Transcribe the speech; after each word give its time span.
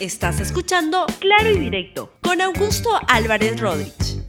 Estás 0.00 0.38
escuchando 0.38 1.06
Claro 1.18 1.50
y 1.50 1.58
Directo 1.58 2.12
con 2.22 2.40
Augusto 2.40 2.88
Álvarez 3.08 3.60
Rodríguez. 3.60 4.22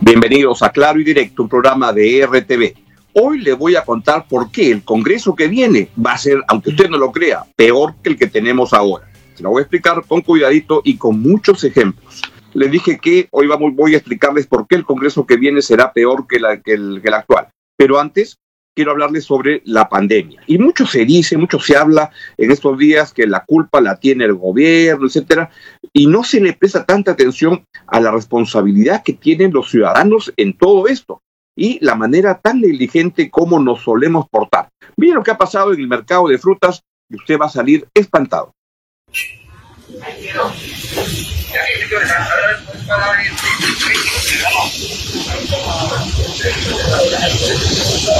Bienvenidos 0.00 0.62
a 0.62 0.70
Claro 0.70 0.98
y 0.98 1.04
Directo, 1.04 1.42
un 1.42 1.50
programa 1.50 1.92
de 1.92 2.26
RTV. 2.26 2.72
Hoy 3.12 3.40
le 3.40 3.52
voy 3.52 3.76
a 3.76 3.84
contar 3.84 4.26
por 4.26 4.50
qué 4.50 4.70
el 4.70 4.82
Congreso 4.82 5.36
que 5.36 5.48
viene 5.48 5.90
va 6.02 6.12
a 6.12 6.18
ser, 6.18 6.42
aunque 6.48 6.70
usted 6.70 6.88
no 6.88 6.96
lo 6.96 7.12
crea, 7.12 7.44
peor 7.54 7.96
que 8.02 8.08
el 8.08 8.16
que 8.16 8.28
tenemos 8.28 8.72
ahora. 8.72 9.06
Se 9.34 9.42
lo 9.42 9.50
voy 9.50 9.60
a 9.60 9.64
explicar 9.64 10.02
con 10.08 10.22
cuidadito 10.22 10.80
y 10.84 10.96
con 10.96 11.20
muchos 11.20 11.62
ejemplos. 11.62 12.22
Le 12.54 12.68
dije 12.68 12.98
que 12.98 13.28
hoy 13.32 13.46
vamos, 13.48 13.74
voy 13.74 13.92
a 13.92 13.98
explicarles 13.98 14.46
por 14.46 14.66
qué 14.66 14.76
el 14.76 14.86
Congreso 14.86 15.26
que 15.26 15.36
viene 15.36 15.60
será 15.60 15.92
peor 15.92 16.26
que, 16.26 16.36
el 16.36 17.12
actual. 17.12 17.48
Pero 17.76 18.00
antes, 18.00 18.38
quiero 18.76 18.90
hablarles 18.90 19.24
sobre 19.24 19.62
la 19.64 19.88
pandemia. 19.88 20.42
Y 20.46 20.58
mucho 20.58 20.86
se 20.86 21.06
dice, 21.06 21.38
mucho 21.38 21.58
se 21.58 21.76
habla 21.76 22.10
en 22.36 22.50
estos 22.52 22.76
días 22.76 23.12
que 23.12 23.26
la 23.26 23.42
culpa 23.44 23.80
la 23.80 23.96
tiene 23.96 24.26
el 24.26 24.34
gobierno, 24.34 25.06
etcétera, 25.06 25.50
y 25.94 26.06
no 26.06 26.22
se 26.22 26.40
le 26.40 26.52
presta 26.52 26.84
tanta 26.84 27.12
atención 27.12 27.64
a 27.86 28.00
la 28.00 28.10
responsabilidad 28.10 29.02
que 29.02 29.14
tienen 29.14 29.52
los 29.52 29.70
ciudadanos 29.70 30.32
en 30.36 30.56
todo 30.58 30.86
esto 30.88 31.22
y 31.56 31.82
la 31.82 31.94
manera 31.94 32.38
tan 32.38 32.60
negligente 32.60 33.30
como 33.30 33.58
nos 33.58 33.82
solemos 33.82 34.28
portar. 34.28 34.68
Miren 34.98 35.16
lo 35.16 35.22
que 35.22 35.30
ha 35.30 35.38
pasado 35.38 35.72
en 35.72 35.80
el 35.80 35.88
mercado 35.88 36.28
de 36.28 36.36
frutas 36.36 36.82
y 37.08 37.16
usted 37.16 37.38
va 37.40 37.46
a 37.46 37.50
salir 37.50 37.88
espantado. 37.94 38.52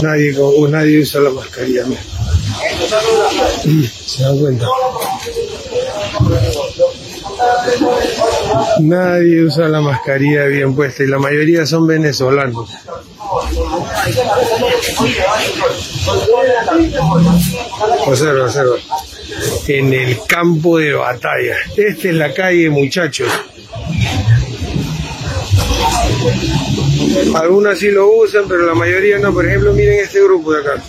Nadie, 0.02 0.34
nadie 0.68 1.00
usa 1.00 1.20
la 1.20 1.30
mascarilla. 1.30 1.84
¿Se 4.06 4.22
dan 4.22 4.38
cuenta? 4.38 4.66
Nadie 8.80 9.44
usa 9.44 9.68
la 9.68 9.80
mascarilla 9.80 10.46
bien 10.46 10.74
puesta 10.74 11.02
y 11.02 11.06
la 11.06 11.18
mayoría 11.18 11.66
son 11.66 11.86
venezolanos. 11.86 12.70
Observa, 18.06 18.44
observa. 18.44 18.76
En 19.68 19.92
el 19.92 20.18
campo 20.26 20.78
de 20.78 20.94
batalla. 20.94 21.56
Esta 21.76 22.08
es 22.08 22.14
la 22.14 22.32
calle, 22.32 22.70
muchachos. 22.70 23.28
Algunas 27.34 27.78
sí 27.78 27.90
lo 27.90 28.10
usan, 28.10 28.44
pero 28.48 28.66
la 28.66 28.74
mayoría 28.74 29.18
no. 29.18 29.32
Por 29.32 29.46
ejemplo, 29.46 29.72
miren 29.72 30.00
este 30.00 30.22
grupo 30.22 30.52
de 30.52 30.60
acá. 30.60 30.82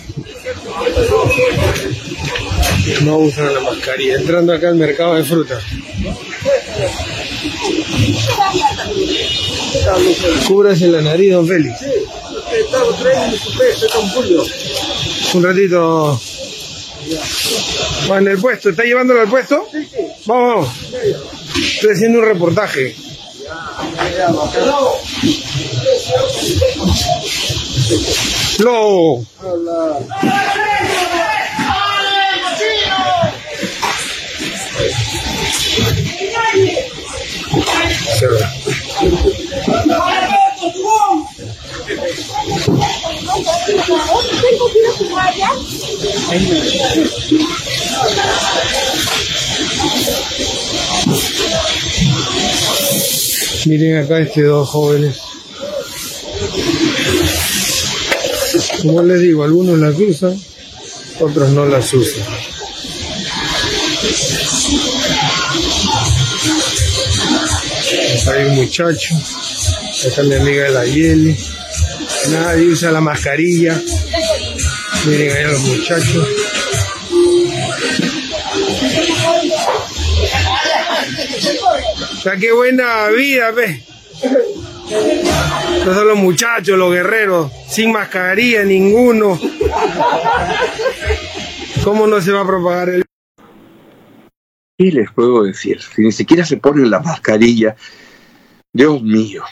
No 3.02 3.18
usan 3.18 3.54
la 3.54 3.60
mascarilla. 3.60 4.16
Entrando 4.16 4.52
acá 4.52 4.68
al 4.68 4.76
mercado 4.76 5.14
de 5.14 5.24
frutas. 5.24 5.62
Cúbrase 10.46 10.88
la 10.88 11.00
nariz, 11.02 11.32
don 11.32 11.46
Félix. 11.46 11.80
Un 15.34 15.42
ratito. 15.42 16.20
Va 18.10 18.18
en 18.18 18.28
el 18.28 18.38
puesto. 18.38 18.70
¿Está 18.70 18.84
llevándolo 18.84 19.20
al 19.20 19.28
puesto? 19.28 19.66
Vamos, 20.26 20.54
vamos. 20.54 20.68
Estoy 21.56 21.92
haciendo 21.92 22.18
un 22.20 22.24
reportaje. 22.24 22.94
Miren 53.66 53.98
acá 53.98 54.20
estos 54.20 54.44
dos 54.44 54.68
jóvenes. 54.68 55.16
Como 58.82 59.02
les 59.02 59.20
digo, 59.20 59.44
algunos 59.44 59.78
las 59.78 59.98
usan, 59.98 60.40
otros 61.20 61.50
no 61.50 61.66
las 61.66 61.92
usan. 61.92 62.24
Acá 68.22 68.32
hay 68.32 68.44
un 68.44 68.54
muchacho, 68.54 69.14
acá 70.10 70.22
mi 70.22 70.34
amiga 70.34 70.68
la 70.70 70.84
Yeli. 70.84 71.36
Nadie 72.30 72.66
usa 72.66 72.90
la 72.90 73.00
mascarilla. 73.00 73.82
Miren 75.06 75.36
allá 75.36 75.48
los 75.48 75.60
muchachos. 75.60 76.28
O 82.12 82.20
sea, 82.20 82.36
qué 82.36 82.52
buena 82.52 83.08
vida, 83.08 83.50
ve. 83.52 83.82
Estos 85.78 85.94
son 85.94 86.08
los 86.08 86.18
muchachos, 86.18 86.78
los 86.78 86.92
guerreros, 86.92 87.52
sin 87.68 87.92
mascarilla 87.92 88.64
ninguno. 88.64 89.38
¿Cómo 91.84 92.06
no 92.06 92.20
se 92.20 92.32
va 92.32 92.40
a 92.42 92.46
propagar 92.46 92.88
el 92.90 93.04
¿Qué 94.78 94.92
les 94.92 95.10
puedo 95.12 95.42
decir? 95.42 95.80
Si 95.82 96.02
ni 96.02 96.12
siquiera 96.12 96.44
se 96.44 96.56
ponen 96.56 96.90
la 96.90 97.00
mascarilla, 97.00 97.74
Dios 98.72 99.02
mío, 99.02 99.42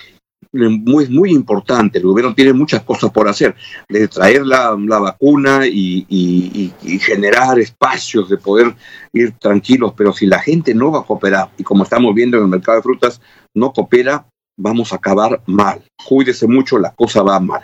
es 0.65 1.11
muy 1.11 1.31
importante, 1.31 1.99
el 1.99 2.05
gobierno 2.05 2.35
tiene 2.35 2.53
muchas 2.53 2.83
cosas 2.83 3.11
por 3.11 3.29
hacer, 3.29 3.55
de 3.89 4.09
traer 4.09 4.47
la, 4.47 4.77
la 4.79 4.99
vacuna 4.99 5.67
y, 5.67 6.07
y, 6.09 6.99
generar 6.99 7.59
espacios 7.59 8.29
de 8.29 8.39
poder 8.39 8.75
ir 9.13 9.33
tranquilos, 9.39 9.93
pero 9.97 10.13
si 10.13 10.27
la 10.27 10.41
gente 10.41 10.75
no 10.75 10.91
va 10.91 11.01
a 11.01 11.05
cooperar, 11.05 11.51
y 11.59 11.63
como 11.63 11.85
estamos 11.85 12.15
viendo 12.15 12.37
en 12.37 12.45
el 12.45 12.49
mercado 12.49 12.79
de 12.79 12.83
frutas, 12.83 13.21
no 13.55 13.73
coopera, 13.73 14.27
vamos 14.57 14.93
a 14.93 14.97
acabar 14.97 15.43
mal. 15.47 15.83
Cuídese 16.07 16.47
mucho, 16.47 16.79
la 16.79 16.95
cosa 16.95 17.23
va 17.23 17.39
mal. 17.41 17.63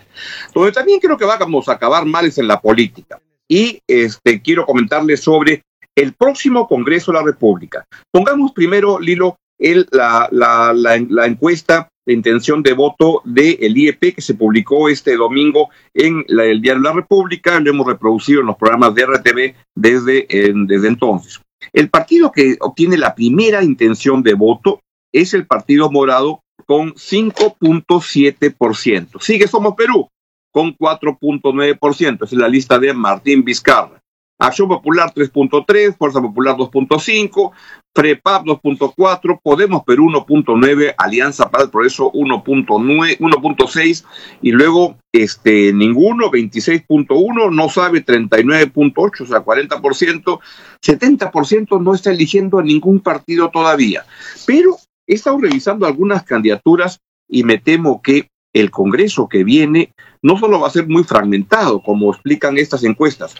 Donde 0.54 0.72
también 0.72 1.00
creo 1.00 1.16
que 1.16 1.24
vamos 1.24 1.69
a 1.69 1.72
acabar 1.72 2.04
mal 2.04 2.26
es 2.26 2.38
en 2.38 2.48
la 2.48 2.60
política. 2.60 3.20
Y 3.48 3.80
este, 3.86 4.41
quiero 4.42 4.66
comentarles 4.66 5.20
sobre 5.20 5.62
el 5.94 6.12
próximo 6.14 6.66
Congreso 6.66 7.12
de 7.12 7.19
la 7.19 7.24
República. 7.24 7.84
Pongamos 8.10 8.53
primero, 8.53 8.98
Lilo, 8.98 9.36
el, 9.59 9.86
la, 9.91 10.28
la 10.32 11.26
encuesta 11.26 11.88
de 12.04 12.12
intención 12.12 12.62
de 12.62 12.72
voto 12.72 13.22
del 13.24 13.58
de 13.58 13.80
IEP 13.80 14.14
que 14.14 14.22
se 14.22 14.34
publicó 14.34 14.88
este 14.88 15.16
domingo 15.16 15.70
en 15.94 16.24
la, 16.28 16.44
el 16.44 16.60
Diario 16.60 16.82
la 16.82 16.92
República, 16.92 17.58
lo 17.60 17.70
hemos 17.70 17.86
reproducido 17.86 18.40
en 18.40 18.46
los 18.46 18.56
programas 18.56 18.94
de 18.94 19.06
RTV 19.06 19.54
desde, 19.74 20.26
desde 20.66 20.88
entonces. 20.88 21.41
El 21.72 21.91
partido 21.91 22.32
que 22.32 22.56
obtiene 22.60 22.98
la 22.98 23.14
primera 23.14 23.62
intención 23.62 24.22
de 24.22 24.34
voto 24.34 24.80
es 25.12 25.32
el 25.34 25.46
Partido 25.46 25.91
Morado 25.91 26.42
con 26.66 26.94
5.7%. 26.94 29.20
Sigue 29.20 29.46
Somos 29.46 29.74
Perú 29.74 30.08
con 30.50 30.76
4.9%. 30.76 32.24
Es 32.24 32.32
la 32.32 32.48
lista 32.48 32.78
de 32.78 32.92
Martín 32.92 33.44
Vizcarra. 33.44 34.01
Acción 34.42 34.69
Popular 34.69 35.12
3.3, 35.14 35.97
Fuerza 35.97 36.20
Popular 36.20 36.56
2.5, 36.56 37.53
FREPAP 37.94 38.44
2.4, 38.44 39.41
Podemos 39.41 39.84
Perú 39.84 40.10
1.9, 40.10 40.94
Alianza 40.98 41.48
para 41.48 41.62
el 41.64 41.70
Progreso 41.70 42.10
1.6 42.10 44.04
y 44.42 44.50
luego 44.50 44.97
este 45.12 45.72
ninguno 45.72 46.28
26.1, 46.32 47.54
no 47.54 47.69
sabe 47.69 48.04
39.8, 48.04 49.20
o 49.20 49.26
sea 49.26 49.44
40%, 49.44 50.41
70% 50.84 51.80
no 51.80 51.94
está 51.94 52.10
eligiendo 52.10 52.59
a 52.59 52.64
ningún 52.64 52.98
partido 52.98 53.48
todavía. 53.50 54.04
Pero 54.44 54.77
he 55.06 55.15
estado 55.15 55.39
revisando 55.39 55.86
algunas 55.86 56.24
candidaturas 56.24 56.98
y 57.28 57.44
me 57.44 57.59
temo 57.59 58.03
que 58.03 58.28
el 58.53 58.72
Congreso 58.72 59.28
que 59.28 59.44
viene 59.44 59.92
no 60.22 60.39
solo 60.39 60.60
va 60.60 60.69
a 60.69 60.72
ser 60.72 60.89
muy 60.89 61.04
fragmentado, 61.04 61.83
como 61.83 62.13
explican 62.13 62.57
estas 62.57 62.84
encuestas, 62.84 63.34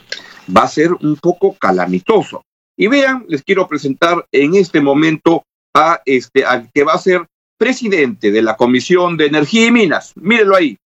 va 0.55 0.63
a 0.63 0.67
ser 0.67 0.91
un 0.93 1.15
poco 1.15 1.53
calamitoso. 1.53 2.43
Y 2.77 2.87
vean, 2.87 3.25
les 3.27 3.43
quiero 3.43 3.67
presentar 3.67 4.25
en 4.31 4.55
este 4.55 4.81
momento 4.81 5.43
a 5.75 6.01
este 6.05 6.45
al 6.45 6.69
que 6.73 6.83
va 6.83 6.93
a 6.93 6.97
ser 6.97 7.25
presidente 7.57 8.31
de 8.31 8.41
la 8.41 8.55
Comisión 8.57 9.15
de 9.15 9.27
Energía 9.27 9.67
y 9.67 9.71
Minas. 9.71 10.13
Mírenlo 10.15 10.55
ahí. 10.55 10.77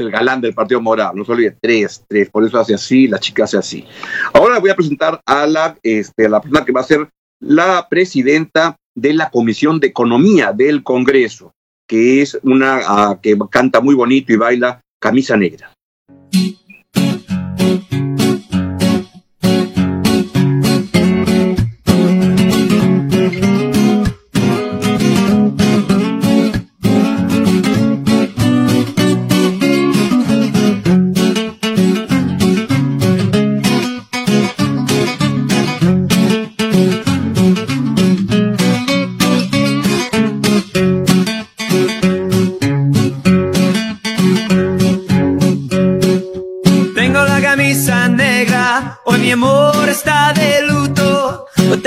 El 0.00 0.10
galán 0.10 0.40
del 0.40 0.54
Partido 0.54 0.80
Moral, 0.80 1.12
no 1.14 1.24
se 1.24 1.32
olvide, 1.32 1.56
tres, 1.60 2.04
tres, 2.08 2.30
por 2.30 2.44
eso 2.44 2.58
hace 2.58 2.74
así, 2.74 3.08
la 3.08 3.18
chica 3.18 3.44
hace 3.44 3.58
así. 3.58 3.86
Ahora 4.32 4.58
voy 4.58 4.70
a 4.70 4.76
presentar 4.76 5.20
a 5.24 5.46
la, 5.46 5.76
este, 5.82 6.28
la 6.28 6.40
persona 6.40 6.64
que 6.64 6.72
va 6.72 6.80
a 6.80 6.84
ser 6.84 7.08
la 7.40 7.86
presidenta 7.88 8.76
de 8.94 9.14
la 9.14 9.30
Comisión 9.30 9.80
de 9.80 9.88
Economía 9.88 10.52
del 10.52 10.82
Congreso, 10.82 11.52
que 11.86 12.22
es 12.22 12.38
una 12.42 12.80
ah, 12.86 13.18
que 13.22 13.36
canta 13.50 13.80
muy 13.80 13.94
bonito 13.94 14.32
y 14.32 14.36
baila 14.36 14.80
camisa 15.00 15.36
negra. 15.36 15.72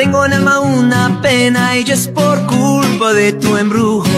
Tengo 0.04 0.26
en 0.26 0.34
alma 0.34 0.60
una 0.62 1.22
pena 1.22 1.78
y 1.78 1.84
es 1.92 2.08
por 2.08 2.48
culpa 2.48 3.14
de 3.14 3.34
tu 3.34 3.56
embrujo. 3.56 4.10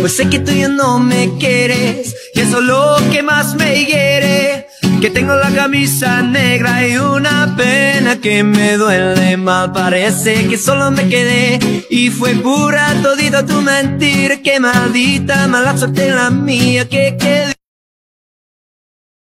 Pues 0.00 0.16
sé 0.16 0.28
que 0.28 0.40
tú 0.40 0.50
ya 0.50 0.66
no 0.66 0.98
me 0.98 1.38
quieres, 1.38 2.12
y 2.34 2.40
eso 2.40 2.58
es 2.58 2.64
lo 2.64 2.96
que 3.12 3.22
más 3.22 3.54
me 3.54 3.84
hiere. 3.84 4.66
Que 5.00 5.10
tengo 5.10 5.36
la 5.36 5.50
camisa 5.50 6.22
negra 6.22 6.88
y 6.88 6.96
una 6.96 7.54
pena 7.56 8.20
que 8.20 8.42
me 8.42 8.76
duele 8.76 9.36
mal. 9.36 9.70
Parece 9.70 10.48
que 10.48 10.58
solo 10.58 10.90
me 10.90 11.08
quedé 11.08 11.60
y 11.88 12.10
fue 12.10 12.34
pura 12.34 12.92
todita 13.00 13.46
tu 13.46 13.60
mentir. 13.62 14.42
Que 14.42 14.58
maldita 14.58 15.46
mala 15.46 15.78
suerte 15.78 16.10
la 16.10 16.30
mía 16.30 16.88
que. 16.88 17.21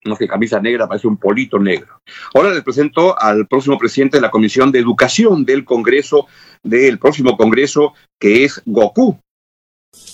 No 0.06 0.16
sé, 0.16 0.28
camisa 0.28 0.60
negra, 0.60 0.88
parece 0.88 1.08
un 1.08 1.18
polito 1.18 1.58
negro. 1.60 2.02
Ahora 2.34 2.52
les 2.52 2.64
presento 2.64 3.20
al 3.20 3.48
próximo 3.48 3.78
presidente 3.78 4.18
de 4.18 4.22
la 4.22 4.32
Comisión 4.32 4.72
de 4.72 4.80
Educación 4.80 5.46
del 5.46 5.64
Congreso, 5.64 6.28
del 6.62 7.00
próximo 7.00 7.38
Congreso, 7.38 7.94
que 8.20 8.44
es 8.44 8.62
Goku. 8.66 9.18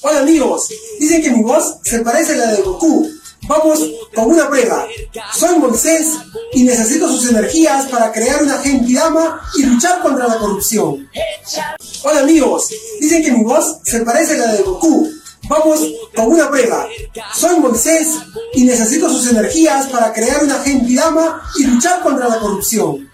Hola 0.02 0.20
amigos, 0.20 0.70
dicen 1.00 1.22
que 1.22 1.32
mi 1.32 1.42
voz 1.42 1.80
se 1.84 2.02
parece 2.02 2.34
a 2.34 2.38
la 2.38 2.54
de 2.54 2.62
Goku. 2.62 3.10
Vamos 3.48 3.80
con 4.14 4.32
una 4.32 4.50
prueba. 4.50 4.86
Soy 5.34 5.58
Moisés 5.58 6.18
y 6.54 6.64
necesito 6.64 7.08
sus 7.08 7.32
energías 7.32 7.88
para 7.88 8.12
crear 8.12 8.44
una 8.44 8.60
Genkidama 8.60 9.42
y 9.58 9.64
luchar 9.64 10.02
contra 10.02 10.28
la 10.28 10.38
corrupción. 10.38 11.10
Hola 12.04 12.20
amigos, 12.20 12.70
dicen 13.00 13.24
que 13.24 13.32
mi 13.32 13.44
voz 13.44 13.80
se 13.84 14.02
parece 14.02 14.36
a 14.36 14.46
la 14.46 14.54
de 14.54 14.64
Goku. 14.64 15.10
Vamos 15.48 15.80
con 16.16 16.28
una 16.28 16.50
prueba. 16.50 16.88
Soy 17.34 17.60
Moisés 17.60 18.22
y 18.54 18.66
necesito 18.66 19.10
sus 19.10 19.32
energías 19.32 19.88
para 19.88 20.12
crear 20.14 20.44
una 20.44 20.60
Genkidama 20.60 21.42
y 21.58 21.68
luchar 21.68 22.02
contra 22.02 22.28
la 22.28 22.40
corrupción. 22.40 23.10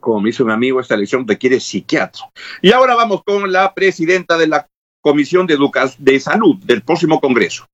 Como 0.00 0.20
me 0.20 0.30
hizo 0.30 0.44
mi 0.44 0.52
amigo, 0.52 0.80
esta 0.80 0.94
elección 0.94 1.26
requiere 1.26 1.60
psiquiatra. 1.60 2.22
Y 2.62 2.72
ahora 2.72 2.94
vamos 2.94 3.22
con 3.24 3.52
la 3.52 3.74
presidenta 3.74 4.38
de 4.38 4.46
la 4.46 4.66
Comisión 5.02 5.46
de, 5.46 5.54
Educa 5.54 5.90
de 5.98 6.20
Salud 6.20 6.56
del 6.64 6.82
próximo 6.82 7.20
Congreso. 7.20 7.66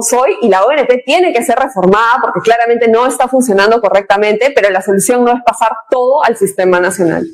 soy 0.00 0.36
y 0.42 0.48
la 0.48 0.64
ONP 0.64 1.04
tiene 1.04 1.32
que 1.32 1.42
ser 1.42 1.58
reformada 1.58 2.18
porque 2.20 2.40
claramente 2.40 2.88
no 2.88 3.06
está 3.06 3.28
funcionando 3.28 3.80
correctamente, 3.80 4.52
pero 4.54 4.70
la 4.70 4.82
solución 4.82 5.24
no 5.24 5.32
es 5.32 5.42
pasar 5.44 5.72
todo 5.90 6.22
al 6.22 6.36
sistema 6.36 6.80
nacional. 6.80 7.26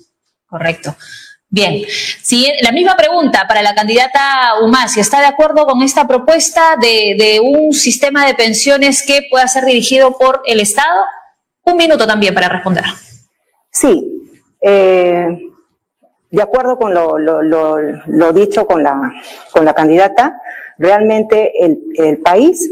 Correcto. 0.47 0.95
Bien, 1.55 1.83
si 2.23 2.51
la 2.63 2.73
misma 2.73 2.97
pregunta 2.97 3.45
para 3.47 3.61
la 3.61 3.75
candidata 3.75 4.55
Umasi. 4.63 5.01
¿Está 5.01 5.21
de 5.21 5.27
acuerdo 5.27 5.67
con 5.67 5.83
esta 5.83 6.09
propuesta 6.09 6.77
de, 6.81 7.41
un 7.43 7.75
sistema 7.75 8.25
de 8.25 8.33
pensiones 8.33 9.05
que 9.07 9.27
pueda 9.31 9.47
ser 9.47 9.67
dirigido 9.67 10.17
por 10.17 10.41
el 10.47 10.61
Estado? 10.61 11.05
Un 11.65 11.77
minuto 11.77 12.07
también 12.07 12.33
para 12.33 12.49
responder. 12.49 12.85
Sí, 13.71 14.31
eh, 14.63 15.27
de 16.31 16.43
acuerdo 16.43 16.79
con 16.79 16.95
lo, 16.95 17.19
lo, 17.19 18.33
dicho 18.33 18.67
con 18.67 18.83
la, 18.83 19.75
candidata, 19.77 20.41
realmente 20.79 21.53
el 21.63 22.17
país 22.25 22.67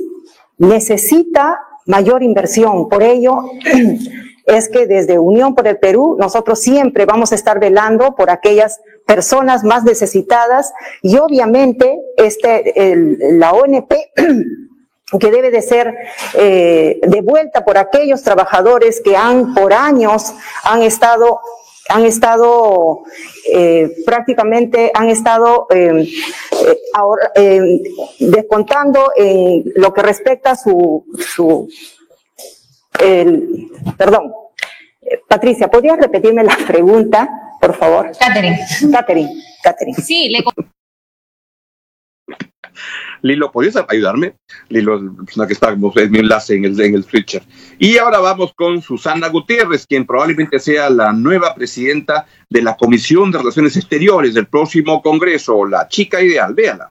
necesita 0.56 1.58
mayor 1.84 2.22
inversión. 2.22 2.88
Por 2.88 3.02
ello, 3.02 3.42
es 4.50 4.68
que 4.68 4.86
desde 4.86 5.18
Unión 5.18 5.54
por 5.54 5.66
el 5.68 5.78
Perú 5.78 6.16
nosotros 6.18 6.60
siempre 6.60 7.06
vamos 7.06 7.32
a 7.32 7.34
estar 7.34 7.60
velando 7.60 8.14
por 8.14 8.30
aquellas 8.30 8.80
personas 9.06 9.64
más 9.64 9.84
necesitadas 9.84 10.72
y 11.02 11.18
obviamente 11.18 11.98
este, 12.16 12.96
la 13.32 13.52
ONP 13.52 13.92
que 15.20 15.30
debe 15.30 15.50
de 15.50 15.62
ser 15.62 15.92
eh, 16.34 17.00
devuelta 17.02 17.64
por 17.64 17.78
aquellos 17.78 18.22
trabajadores 18.22 19.00
que 19.00 19.16
han 19.16 19.54
por 19.54 19.72
años 19.72 20.32
han 20.62 20.82
estado 20.82 21.40
han 21.88 22.04
estado 22.04 23.00
eh, 23.52 23.90
prácticamente 24.06 24.92
han 24.94 25.08
estado 25.08 25.66
eh, 25.70 26.08
ahora, 26.94 27.32
descontando 28.20 29.10
en 29.16 29.64
lo 29.74 29.92
que 29.92 30.02
respecta 30.02 30.52
a 30.52 30.56
su 30.56 31.04
el, 33.02 33.70
perdón, 33.96 34.32
Patricia, 35.28 35.68
¿podrías 35.68 35.98
repetirme 35.98 36.44
la 36.44 36.56
pregunta, 36.66 37.28
por 37.60 37.74
favor? 37.74 38.10
Catherine. 38.18 38.58
Catherine, 38.92 39.30
Catherine. 39.62 39.96
Sí, 40.02 40.28
le 40.28 40.44
Lilo, 43.22 43.52
¿podrías 43.52 43.76
ayudarme? 43.88 44.34
Lilo, 44.68 45.00
la 45.00 45.24
persona 45.24 45.46
que 45.46 45.52
está 45.52 45.70
es 45.72 46.10
mi 46.10 46.18
enlace 46.18 46.54
en 46.54 46.64
el, 46.64 46.80
en 46.80 46.94
el 46.94 47.04
switcher. 47.04 47.42
Y 47.78 47.98
ahora 47.98 48.18
vamos 48.18 48.52
con 48.54 48.80
Susana 48.80 49.28
Gutiérrez, 49.28 49.86
quien 49.86 50.06
probablemente 50.06 50.58
sea 50.58 50.88
la 50.88 51.12
nueva 51.12 51.54
presidenta 51.54 52.26
de 52.48 52.62
la 52.62 52.76
Comisión 52.76 53.30
de 53.30 53.38
Relaciones 53.38 53.76
Exteriores 53.76 54.34
del 54.34 54.46
próximo 54.46 55.02
Congreso, 55.02 55.66
la 55.66 55.86
chica 55.88 56.22
ideal. 56.22 56.54
Véala. 56.54 56.88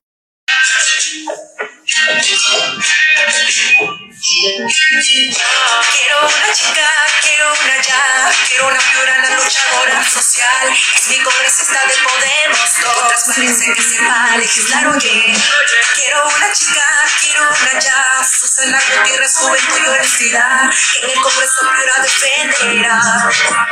Quiero 5.91 6.17
una 6.21 6.53
chica, 6.53 6.89
quiero 7.21 7.53
una 7.53 7.81
ya, 7.81 8.31
quiero 8.47 8.67
una 8.67 8.79
piurana 8.79 9.29
luchadora 9.35 10.03
social. 10.03 10.73
Es 10.95 11.07
mi 11.07 11.19
congresista 11.19 11.79
de 11.85 11.93
Podemos, 12.03 12.73
todas 12.81 13.23
parece 13.27 13.73
que 13.73 13.81
sepa 13.81 14.37
legislar, 14.37 14.87
oye. 14.87 15.33
Quiero 15.93 16.27
una 16.27 16.51
chica, 16.51 16.85
quiero 17.21 17.47
una 17.47 17.79
ya, 17.79 18.23
Susana 18.23 18.79
Gutiérrez, 18.79 19.35
juventud 19.35 19.77
y 19.77 19.87
honestidad. 19.87 20.63
En 21.03 21.09
el 21.11 21.21
Congreso 21.21 21.61
Piura 21.61 21.99
defenderá. 22.01 23.01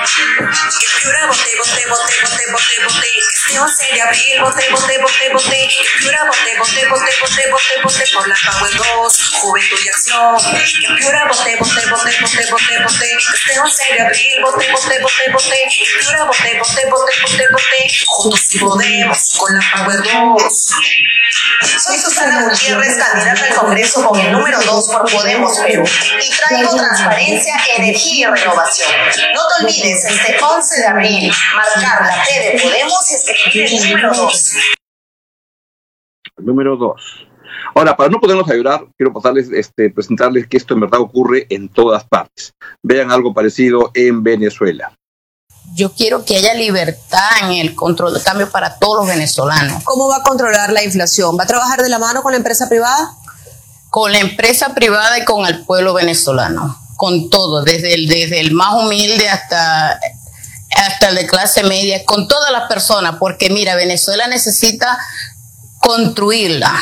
Que 0.07 0.87
Piura 1.01 1.27
vote, 1.27 1.51
vote, 1.57 1.85
vote, 1.89 2.13
vote, 2.21 2.43
vote, 2.51 2.75
vote. 2.83 3.07
Que 3.07 3.35
este 3.35 3.59
11 3.59 3.93
de 3.93 4.01
abril 4.01 4.41
vote, 4.41 4.69
vote, 4.71 4.97
vote, 4.99 5.29
vote. 5.33 5.67
Que 5.67 5.99
Piura 5.99 6.23
vote, 6.25 6.57
vote, 6.57 6.85
vote, 6.87 7.11
vote, 7.19 7.43
vote, 7.51 7.81
vote 7.83 8.03
por 8.13 8.27
la 8.27 8.35
Power 8.35 8.73
2, 8.73 9.29
juventud 9.41 9.79
y 9.83 9.89
acción. 9.89 10.37
Que 10.37 10.95
Piura 10.95 11.25
vote, 11.27 11.55
vote, 11.59 11.85
vote, 11.89 12.11
vote, 12.21 12.51
vote, 12.51 12.79
vote. 12.83 13.17
Este 13.33 13.59
11 13.59 13.83
de 13.93 14.01
abril 14.01 14.41
vote, 14.43 14.71
vote, 14.71 14.99
vote, 15.01 15.31
vote. 15.33 15.59
Que 15.75 15.83
Piura 15.99 16.23
vote, 16.23 16.57
vote, 16.57 16.85
vote, 16.89 17.13
vote, 17.21 17.47
vote. 17.51 18.05
Juntos 18.05 18.39
si 18.47 18.59
podemos 18.59 19.37
con 19.37 19.53
la 19.53 19.61
Power 19.75 20.03
2. 20.03 20.71
Soy 21.61 21.97
Susana 21.97 22.43
Gutiérrez, 22.43 22.97
candidata 22.97 23.45
al 23.45 23.55
Congreso 23.55 24.05
con 24.05 24.19
el 24.19 24.31
número 24.31 24.57
2 24.61 24.89
por 24.89 25.11
Podemos 25.11 25.57
Perú. 25.59 25.83
Y 25.83 26.37
traigo 26.37 26.75
transparencia, 26.75 27.55
energía 27.77 28.29
y 28.29 28.31
renovación. 28.31 28.89
No 29.33 29.41
te 29.57 29.65
olvides, 29.65 30.05
este 30.05 30.37
11 30.43 30.81
de 30.81 30.87
abril, 30.87 31.31
marcar 31.55 32.05
la 32.05 32.23
T 32.23 32.39
de 32.39 32.59
Podemos 32.61 33.11
y 33.11 33.13
escribir 33.13 33.73
el 33.73 33.89
número 33.89 34.13
2. 34.13 34.53
Número 36.37 36.77
2. 36.77 37.27
Ahora, 37.75 37.95
para 37.95 38.09
no 38.09 38.19
podernos 38.19 38.49
ayudar, 38.49 38.85
quiero 38.97 39.13
pasarles, 39.13 39.51
este, 39.51 39.89
presentarles 39.89 40.47
que 40.47 40.57
esto 40.57 40.73
en 40.73 40.81
verdad 40.81 40.99
ocurre 40.99 41.45
en 41.49 41.69
todas 41.69 42.03
partes. 42.05 42.53
Vean 42.83 43.11
algo 43.11 43.33
parecido 43.33 43.91
en 43.93 44.23
Venezuela. 44.23 44.95
Yo 45.77 45.93
quiero 45.93 46.25
que 46.25 46.35
haya 46.35 46.55
libertad 46.55 47.29
en 47.43 47.51
el 47.51 47.75
control 47.75 48.11
de 48.15 48.23
cambio 48.23 48.49
para 48.49 48.79
todos 48.79 48.97
los 48.97 49.07
venezolanos. 49.07 49.83
¿Cómo 49.83 50.07
va 50.07 50.17
a 50.17 50.23
controlar 50.23 50.71
la 50.71 50.83
inflación? 50.83 51.37
¿Va 51.37 51.43
a 51.43 51.45
trabajar 51.45 51.83
de 51.83 51.89
la 51.89 51.99
mano 51.99 52.23
con 52.23 52.31
la 52.31 52.37
empresa 52.37 52.67
privada? 52.67 53.13
Con 53.91 54.11
la 54.11 54.17
empresa 54.17 54.73
privada 54.73 55.19
y 55.19 55.23
con 55.23 55.45
el 55.45 55.63
pueblo 55.65 55.93
venezolano. 55.93 56.81
Con 56.95 57.29
todo, 57.29 57.63
desde 57.63 57.93
el, 57.93 58.07
desde 58.07 58.39
el 58.39 58.53
más 58.53 58.73
humilde 58.73 59.29
hasta, 59.29 59.99
hasta 60.75 61.09
el 61.09 61.15
de 61.15 61.27
clase 61.27 61.63
media, 61.63 62.03
con 62.05 62.27
todas 62.27 62.51
las 62.51 62.67
personas, 62.67 63.17
porque 63.19 63.51
mira, 63.51 63.75
Venezuela 63.75 64.27
necesita 64.27 64.97
construirla. 65.79 66.73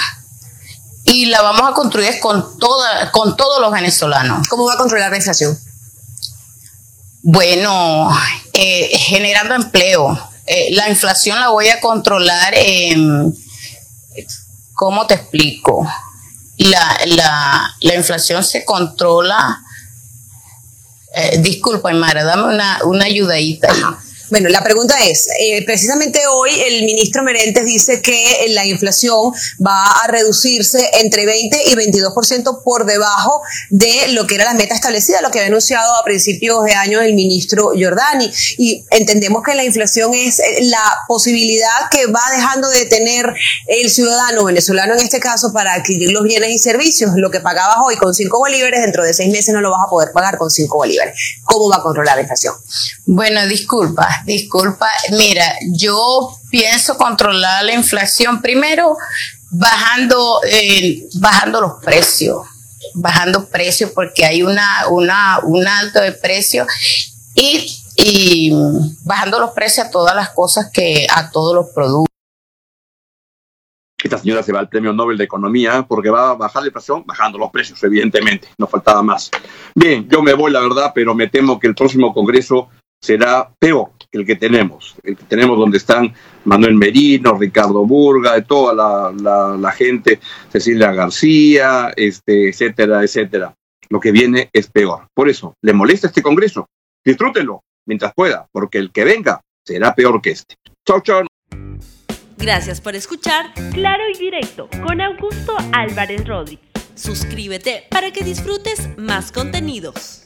Y 1.03 1.25
y 1.25 1.25
la 1.25 1.41
vamos 1.41 1.69
a 1.69 1.73
construir 1.73 2.17
con, 2.21 2.57
toda, 2.59 3.11
con 3.11 3.35
todos 3.35 3.59
los 3.59 3.73
venezolanos. 3.73 4.47
¿Cómo 4.47 4.65
va 4.65 4.75
a 4.75 4.77
controlar 4.77 5.11
la 5.11 5.17
inflación? 5.17 5.59
Bueno, 7.27 8.09
eh, 8.55 8.97
generando 8.97 9.55
empleo. 9.55 10.29
Eh, 10.47 10.69
la 10.71 10.89
inflación 10.89 11.39
la 11.39 11.49
voy 11.49 11.69
a 11.69 11.79
controlar 11.79 12.53
¿cómo 14.75 15.07
te 15.07 15.15
explico? 15.15 15.87
La, 16.57 16.97
la, 17.07 17.75
la 17.81 17.95
inflación 17.95 18.43
se 18.43 18.63
controla, 18.63 19.61
eh, 21.13 21.39
disculpa, 21.39 21.91
Mara, 21.93 22.23
dame 22.23 22.53
una, 22.53 22.79
una 22.83 23.05
ayudadita. 23.05 23.69
Bueno, 24.35 24.49
la 24.49 24.61
pregunta 24.61 24.95
es, 25.05 25.29
eh, 25.39 25.63
precisamente 25.65 26.19
hoy 26.29 26.49
el 26.67 26.83
ministro 26.83 27.23
Merentes 27.23 27.63
dice 27.63 28.01
que 28.01 28.47
la 28.49 28.65
inflación 28.65 29.31
va 29.65 29.85
a 30.03 30.07
reducirse 30.07 30.89
entre 30.99 31.25
20 31.25 31.57
y 31.67 31.73
22% 31.73 32.61
por 32.61 32.85
debajo 32.85 33.41
de 33.69 34.09
lo 34.09 34.27
que 34.27 34.35
era 34.35 34.43
la 34.43 34.53
meta 34.53 34.75
establecida, 34.75 35.21
lo 35.21 35.31
que 35.31 35.39
había 35.39 35.47
anunciado 35.47 35.89
a 35.95 36.03
principios 36.03 36.65
de 36.65 36.73
año 36.73 36.99
el 36.99 37.13
ministro 37.13 37.71
Giordani. 37.71 38.29
Y 38.57 38.83
entendemos 38.91 39.41
que 39.41 39.55
la 39.55 39.63
inflación 39.63 40.13
es 40.13 40.39
eh, 40.39 40.63
la 40.63 40.83
posibilidad 41.07 41.89
que 41.89 42.07
va 42.07 42.19
dejando 42.35 42.67
de 42.67 42.87
tener 42.87 43.33
el 43.67 43.89
ciudadano 43.89 44.43
venezolano 44.43 44.95
en 44.95 44.99
este 44.99 45.21
caso 45.21 45.53
para 45.53 45.75
adquirir 45.75 46.11
los 46.11 46.23
bienes 46.23 46.49
y 46.49 46.59
servicios. 46.59 47.11
Lo 47.15 47.31
que 47.31 47.39
pagabas 47.39 47.77
hoy 47.85 47.95
con 47.95 48.13
5 48.13 48.37
bolívares, 48.37 48.81
dentro 48.81 49.05
de 49.05 49.13
6 49.13 49.31
meses 49.31 49.53
no 49.53 49.61
lo 49.61 49.71
vas 49.71 49.83
a 49.87 49.89
poder 49.89 50.11
pagar 50.11 50.37
con 50.37 50.51
5 50.51 50.75
bolívares. 50.75 51.17
¿Cómo 51.45 51.69
va 51.69 51.77
a 51.77 51.81
controlar 51.81 52.17
la 52.17 52.23
inflación? 52.23 52.53
Bueno, 53.05 53.47
disculpa 53.47 54.09
disculpa. 54.25 54.87
Mira, 55.11 55.45
yo 55.71 56.37
pienso 56.49 56.97
controlar 56.97 57.63
la 57.63 57.73
inflación 57.73 58.41
primero 58.41 58.97
bajando, 59.51 60.41
eh, 60.49 61.07
bajando 61.15 61.61
los 61.61 61.83
precios, 61.83 62.45
bajando 62.93 63.47
precios 63.47 63.91
porque 63.91 64.25
hay 64.25 64.43
una, 64.43 64.87
una, 64.89 65.39
un 65.43 65.67
alto 65.67 66.01
de 66.01 66.11
precio 66.11 66.65
y, 67.35 67.73
y 67.97 68.51
bajando 69.03 69.39
los 69.39 69.51
precios 69.51 69.87
a 69.87 69.91
todas 69.91 70.15
las 70.15 70.29
cosas 70.29 70.69
que, 70.71 71.07
a 71.09 71.29
todos 71.31 71.55
los 71.55 71.67
productos. 71.73 72.05
Esta 74.03 74.19
señora 74.19 74.43
se 74.43 74.51
va 74.51 74.59
al 74.59 74.69
premio 74.69 74.93
Nobel 74.93 75.17
de 75.17 75.23
Economía 75.23 75.83
porque 75.87 76.11
va 76.11 76.29
a 76.29 76.33
bajar 76.35 76.61
la 76.61 76.67
inflación 76.67 77.03
bajando 77.07 77.39
los 77.39 77.49
precios, 77.49 77.81
evidentemente, 77.83 78.49
no 78.57 78.67
faltaba 78.67 79.01
más. 79.01 79.31
Bien, 79.73 80.07
yo 80.07 80.21
me 80.21 80.33
voy, 80.35 80.51
la 80.51 80.59
verdad, 80.59 80.91
pero 80.93 81.15
me 81.15 81.27
temo 81.27 81.59
que 81.59 81.65
el 81.65 81.73
próximo 81.73 82.13
Congreso 82.13 82.69
será 83.01 83.49
peor 83.57 83.94
el 84.17 84.25
que 84.25 84.35
tenemos, 84.35 84.95
el 85.03 85.15
que 85.15 85.23
tenemos 85.25 85.57
donde 85.57 85.77
están 85.77 86.13
Manuel 86.45 86.75
Merino, 86.75 87.37
Ricardo 87.37 87.85
Burga, 87.85 88.33
de 88.33 88.43
toda 88.43 88.73
la, 88.73 89.57
la, 89.57 89.71
gente, 89.71 90.19
Cecilia 90.51 90.91
García, 90.91 91.93
este, 91.95 92.49
etcétera, 92.49 93.03
etcétera. 93.03 93.53
Lo 93.89 93.99
que 93.99 94.11
viene 94.11 94.49
es 94.53 94.67
peor. 94.67 95.07
Por 95.13 95.29
eso, 95.29 95.53
¿le 95.61 95.73
molesta 95.73 96.07
este 96.07 96.21
Congreso? 96.21 96.67
Disfrútenlo 97.03 97.61
mientras 97.85 98.13
pueda, 98.13 98.47
porque 98.51 98.79
el 98.79 98.91
que 98.91 99.03
venga 99.03 99.41
será 99.63 99.93
peor 99.93 100.21
que 100.21 100.31
este. 100.31 100.55
Chao, 100.85 101.01
chao. 101.01 101.25
Gracias 102.37 102.81
por 102.81 102.95
escuchar 102.95 103.53
Claro 103.73 104.03
y 104.13 104.17
Directo 104.17 104.69
con 104.85 105.01
Augusto 105.01 105.55
Álvarez 105.71 106.27
Rodríguez. 106.27 106.65
Suscríbete 106.95 107.83
para 107.89 108.11
que 108.11 108.23
disfrutes 108.23 108.89
más 108.97 109.31
contenidos. 109.31 110.21